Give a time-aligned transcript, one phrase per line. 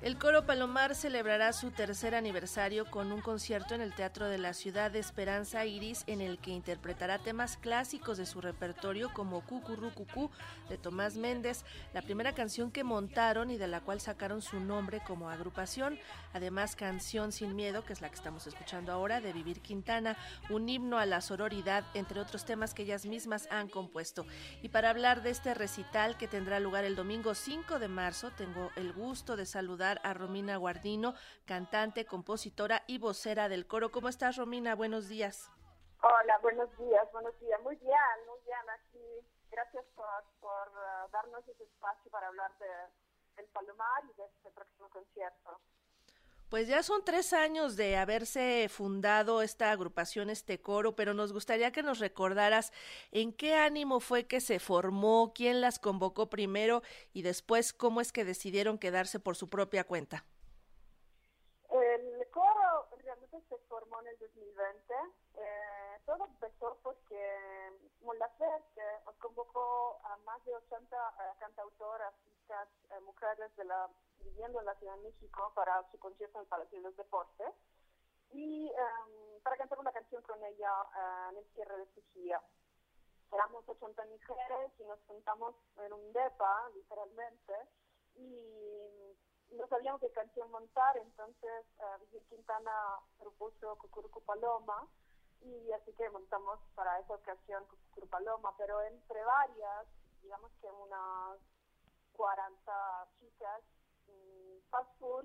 [0.00, 4.54] El Coro Palomar celebrará su tercer aniversario con un concierto en el Teatro de la
[4.54, 9.92] Ciudad de Esperanza Iris en el que interpretará temas clásicos de su repertorio como Cucurru
[9.92, 10.30] Cucú
[10.68, 11.64] de Tomás Méndez,
[11.94, 15.98] la primera canción que montaron y de la cual sacaron su nombre como agrupación,
[16.32, 20.16] además Canción sin Miedo, que es la que estamos escuchando ahora, de Vivir Quintana,
[20.48, 24.26] un himno a la sororidad, entre otros temas que ellas mismas han compuesto.
[24.62, 28.70] Y para hablar de este recital que tendrá lugar el domingo 5 de marzo, tengo
[28.76, 31.14] el gusto de saludar a Romina Guardino,
[31.46, 33.90] cantante, compositora y vocera del coro.
[33.90, 34.74] ¿Cómo estás, Romina?
[34.74, 35.50] Buenos días.
[36.02, 37.60] Hola, buenos días, buenos días.
[37.62, 39.26] Muy bien, muy bien aquí.
[39.50, 40.04] Gracias por,
[40.44, 42.68] uh, darnos ese espacio para hablar de,
[43.36, 45.58] del Palomar y de este próximo concierto.
[46.48, 51.72] Pues ya son tres años de haberse fundado esta agrupación, este coro, pero nos gustaría
[51.72, 52.72] que nos recordaras
[53.12, 56.80] en qué ánimo fue que se formó, quién las convocó primero
[57.12, 60.24] y después cómo es que decidieron quedarse por su propia cuenta.
[61.70, 64.94] El coro realmente se formó en el 2020.
[65.36, 68.80] Eh, todo empezó porque Molaferte
[69.18, 72.14] convocó a más de 80 eh, cantautoras,
[73.38, 73.88] de la
[74.20, 77.54] viviendo en la Ciudad de México para su concierto en el Palacio de los Deportes.
[78.30, 82.42] Y um, para cantar una canción con ella uh, en el cierre de su gira.
[83.30, 87.54] Éramos 80 mujeres y nos juntamos en un depa, literalmente,
[88.16, 89.16] y
[89.50, 94.88] no sabíamos qué canción montar, entonces uh, Quintana propuso Cucurucu Paloma
[95.40, 99.86] y así que montamos para esa ocasión Cucurucu Paloma, pero entre varias,
[100.22, 101.38] digamos que unas
[102.18, 103.62] 40 chicas
[104.70, 105.24] fast food,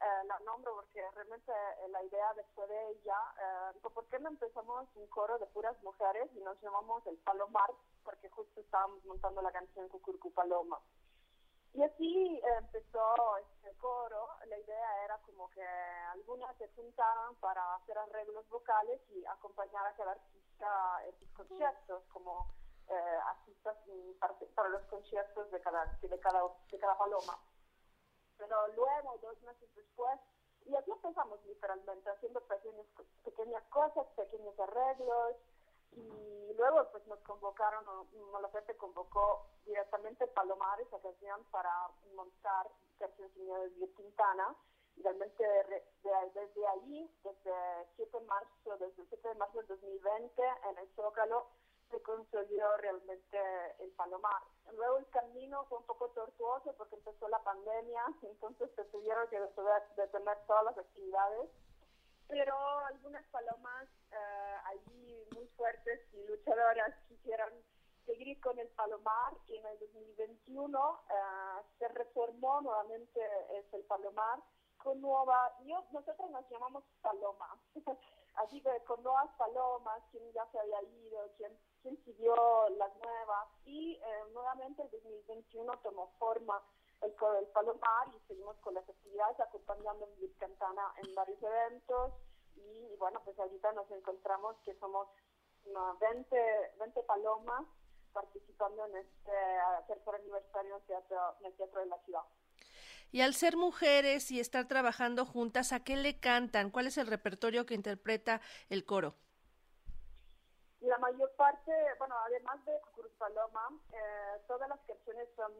[0.00, 4.28] eh, la nombro porque realmente eh, la idea después de ella, eh, ¿por qué no
[4.28, 7.70] empezamos un coro de puras mujeres y nos llamamos el Palomar?
[8.04, 10.78] Porque justo estábamos montando la canción Cucurcu Paloma.
[11.72, 14.28] Y así eh, empezó este coro.
[14.46, 15.62] La idea era como que
[16.12, 22.02] algunas se juntaban para hacer arreglos vocales y acompañar a cada artista en sus conciertos,
[22.12, 22.50] como
[22.88, 23.76] eh, artistas
[24.54, 27.38] para, los conciertos de cada, de cada, de cada paloma.
[28.38, 30.20] Pero luego, dos meses después,
[30.66, 32.86] y así empezamos literalmente, haciendo pequeños,
[33.24, 35.36] pequeñas cosas, pequeños arreglos,
[35.92, 37.84] y luego pues nos convocaron,
[38.52, 41.70] gente convocó directamente Palomar, esa canción, para
[42.14, 44.54] montar Canción Señor de Quintana,
[44.96, 45.44] y realmente
[46.02, 47.52] desde allí, desde
[47.96, 51.48] 7 de marzo, desde el 7 de marzo del 2020, en el Zócalo,
[51.90, 53.38] se consolidó realmente
[53.78, 54.42] el Palomar.
[54.74, 59.40] Luego el camino fue un poco tortuoso porque empezó la pandemia, entonces se tuvieron que
[59.40, 61.50] detener todas las actividades,
[62.28, 67.50] pero algunas palomas eh, allí muy fuertes y luchadoras quisieron
[68.04, 71.14] seguir con el Palomar y en el 2021 eh,
[71.78, 73.20] se reformó nuevamente
[73.72, 74.40] el Palomar
[74.78, 77.58] con nueva, yo, nosotros nos llamamos Paloma,
[78.36, 82.34] así que con nuevas palomas, quien ya se había ido, quien siguió
[82.70, 86.62] las nuevas y eh, nuevamente el 2021 tomó forma
[87.02, 92.14] el del Palomar y seguimos con las actividades acompañando a Vivir Cantana en varios eventos.
[92.54, 95.08] Y, bueno, pues ahorita nos encontramos que somos
[96.00, 97.66] 20, 20 palomas
[98.12, 99.32] participando en este
[99.86, 102.22] tercer aniversario en teatro, en el Teatro de la Ciudad.
[103.12, 106.70] Y al ser mujeres y estar trabajando juntas, ¿a qué le cantan?
[106.70, 109.14] ¿Cuál es el repertorio que interpreta el coro?
[110.80, 115.52] La mayor parte, bueno, además de Cucuruz Paloma, eh, todas las canciones son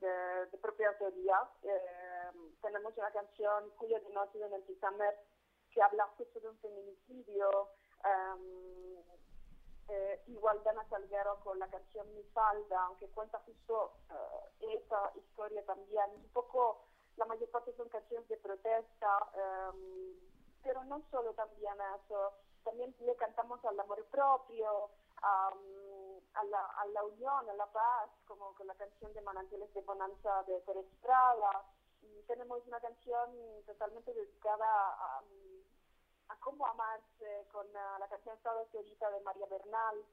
[0.00, 1.36] de, propia autoría.
[1.62, 2.30] Eh,
[2.62, 5.14] tenemos una canción, Julio de Noche en el Tizamer,
[5.72, 7.48] que habla justo de un feminicidio.
[10.26, 13.92] Eh, igual Dana Salguero con la canción Mi Falda, aunque cuenta justo
[14.60, 16.10] esa historia también.
[16.14, 16.84] Un poco,
[17.16, 19.30] la mayor parte son canciones de protesta,
[20.62, 22.32] pero no solo también eso
[22.66, 24.90] también le cantamos al amor propio,
[25.22, 25.54] a,
[26.50, 30.42] la, a la unión, a la paz, como con la canción de Manantiales de Bonanza
[30.42, 31.64] de Teresa Estrada.
[32.02, 33.30] Y tenemos una canción
[33.66, 35.22] totalmente dedicada a
[36.40, 40.04] cómo amarse, con la, canción Estado Teorita de María Bernal.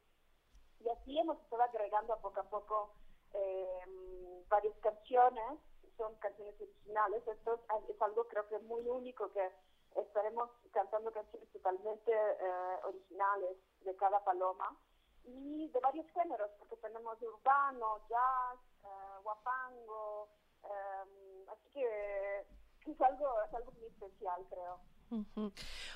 [0.80, 2.94] Y así hemos estado agregando a poco a poco
[3.34, 5.60] eh, varias canciones,
[5.98, 7.28] son canciones originales.
[7.28, 9.52] Esto es algo creo que muy único que
[9.96, 14.76] estaremos cantando canciones totalmente eh, originales de cada paloma
[15.24, 20.28] y de varios géneros, porque tenemos urbano, jazz, eh, guapango,
[20.64, 22.46] em, así que
[22.92, 24.80] es algo, es algo muy especial, creo.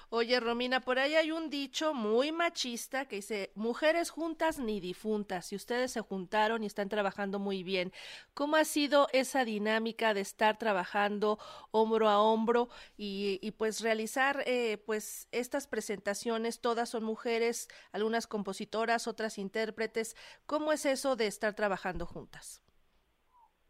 [0.10, 5.52] Oye, Romina, por ahí hay un dicho muy machista que dice, mujeres juntas ni difuntas,
[5.52, 7.92] y ustedes se juntaron y están trabajando muy bien.
[8.34, 11.40] ¿Cómo ha sido esa dinámica de estar trabajando
[11.72, 16.62] hombro a hombro y, y pues realizar eh, pues estas presentaciones?
[16.62, 20.16] Todas son mujeres, algunas compositoras, otras intérpretes.
[20.46, 22.62] ¿Cómo es eso de estar trabajando juntas?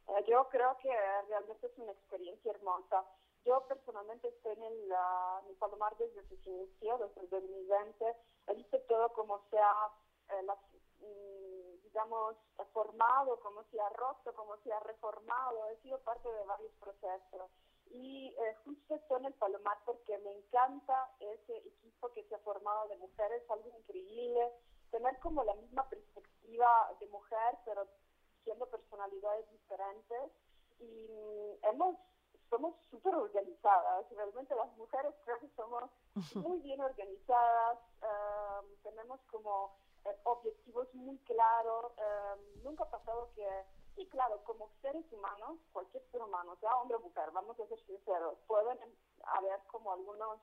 [0.07, 0.89] Eh, yo creo que
[1.29, 3.03] realmente es una experiencia hermosa
[3.45, 4.93] yo personalmente estoy en el,
[5.59, 8.15] Palomar desde sus inicios, desde el 2020.
[8.47, 9.91] He visto todo como se ha,
[10.29, 10.47] eh,
[10.99, 12.35] mm, digamos,
[12.73, 15.67] formado, como se ha roto, como se ha reformado.
[15.69, 17.49] He sido parte de varios procesos.
[17.89, 22.39] Y eh, justo estoy en el Palomar porque me encanta ese equipo que se ha
[22.39, 24.51] formado de mujeres, algo increíble.
[24.91, 27.87] Tener como la misma perspectiva de mujer, pero
[28.43, 30.31] siendo personalidades diferentes.
[30.79, 31.97] Y mm, hemos
[32.49, 35.89] somos súper organizadas, realmente las mujeres creo que somos
[36.35, 43.47] muy bien organizadas, em, tenemos como eh, objetivos muy claros, em, nunca ha pasado que,
[43.97, 47.79] y claro, como seres humanos, cualquier ser humano, sea hombre o mujer, vamos a ser
[47.85, 48.79] sinceros, pueden
[49.23, 50.39] haber como algunos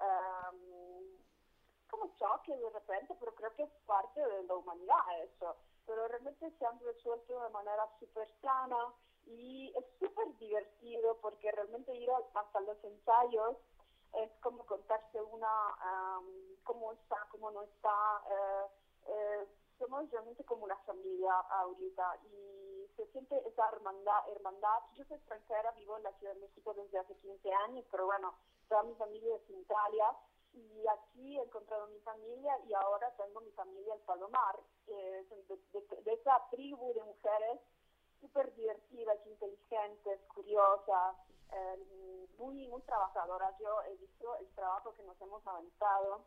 [0.00, 1.18] em,
[1.88, 5.56] como choques de repente, pero creo que es parte de la humanidad eso,
[5.86, 8.92] pero realmente se han resuelto de manera súper sana,
[9.26, 13.56] y es súper divertido porque realmente ir hasta los ensayos
[14.14, 15.48] es como contarse una
[16.68, 18.22] cómo está, cómo no está.
[18.30, 18.66] Eh,
[19.08, 19.46] eh,
[19.78, 24.80] somos realmente como una familia ahorita y se siente esa hermandad, hermandad.
[24.94, 28.34] Yo soy extranjera, vivo en la Ciudad de México desde hace 15 años, pero bueno,
[28.68, 30.14] toda mi familia es en Italia
[30.52, 35.26] y aquí he encontrado mi familia y ahora tengo mi familia en Palomar, eh,
[36.04, 37.60] de esa tribu de mujeres
[38.20, 41.16] súper divertidas, inteligentes, curiosas,
[41.52, 43.58] eh, muy, muy trabajadoras.
[43.58, 46.24] Yo he visto el trabajo que nos hemos avanzado,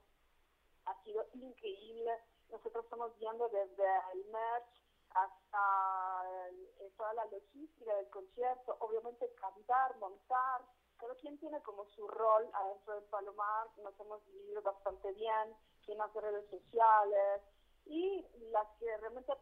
[0.85, 2.11] ha sido increíble.
[2.49, 4.81] Nosotros estamos viendo desde el merch
[5.13, 6.25] hasta
[6.97, 10.61] toda la logística del concierto, obviamente cantar, montar,
[11.01, 15.99] cada quien tiene como su rol adentro del Palomar, nos hemos dividido bastante bien, quien
[15.99, 17.41] hace redes sociales
[17.85, 19.33] y las que realmente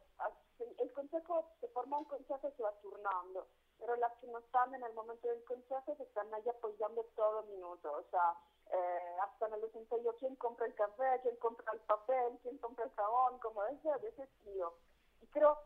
[0.81, 3.48] el consejo se forma un consejo y se va turnando,
[3.80, 7.44] pero las que no están en el momento del consejo se están ahí apoyando todo
[7.44, 8.36] minuto, o sea,
[8.72, 9.62] eh, hasta en el
[10.04, 13.90] yo quién compra el café, quién compra el papel, quién compra el jabón, como ese,
[14.02, 14.76] de ese estilo.
[15.22, 15.58] Y creo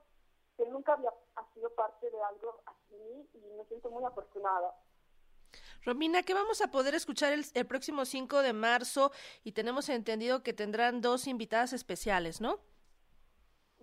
[0.55, 1.11] que nunca había
[1.53, 4.73] sido parte de algo así y me siento muy afortunada.
[5.83, 9.11] Romina, ¿qué vamos a poder escuchar el, el próximo 5 de marzo
[9.43, 12.59] y tenemos entendido que tendrán dos invitadas especiales, ¿no?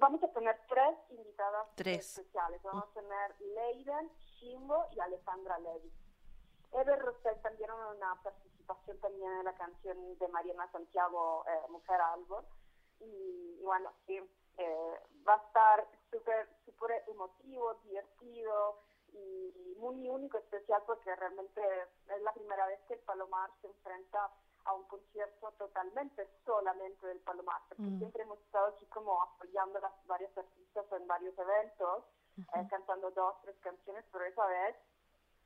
[0.00, 2.62] Vamos a tener tres invitadas especiales.
[2.62, 5.92] Vamos a tener Leiden, Shimbo y Alejandra Levy.
[6.72, 12.46] Eve Rosell también una participación también en la canción de Mariana Santiago, eh, Mujer Albor.
[13.00, 14.18] Y, bueno, sí,
[14.56, 18.80] eh, va a estar súper super emotivo, divertido
[19.12, 21.60] y muy único, especial porque realmente
[22.08, 24.30] es la primera vez que el Palomar se enfrenta
[24.64, 27.98] a un concierto totalmente solamente del Palomar, porque mm.
[27.98, 32.04] siempre hemos estado así como apoyando a las varias artistas en varios eventos,
[32.38, 34.76] eh, cantando dos, tres canciones, pero esa vez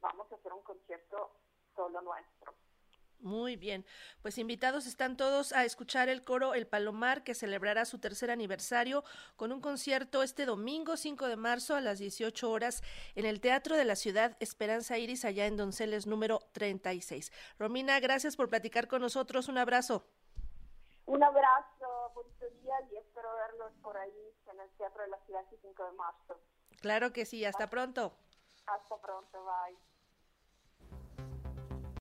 [0.01, 1.31] vamos a hacer un concierto
[1.75, 2.55] solo nuestro.
[3.25, 3.87] Muy bien,
[4.21, 9.03] pues invitados están todos a escuchar el coro El Palomar que celebrará su tercer aniversario
[9.37, 12.83] con un concierto este domingo 5 de marzo a las 18 horas
[13.15, 17.33] en el Teatro de la Ciudad Esperanza Iris allá en Donceles número 36.
[17.59, 20.05] Romina, gracias por platicar con nosotros, un abrazo.
[21.07, 25.43] Un abrazo, bonito día y espero verlos por ahí en el Teatro de la Ciudad
[25.51, 26.41] el 5 de marzo.
[26.83, 28.19] Claro que sí, hasta pronto.
[28.67, 29.94] Hasta pronto, bye.